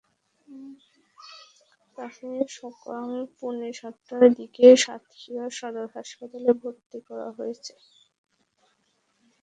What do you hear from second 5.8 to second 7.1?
হাসপাতালে ভর্তি